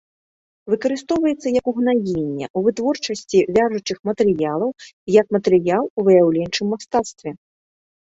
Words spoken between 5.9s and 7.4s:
у выяўленчым мастацтве.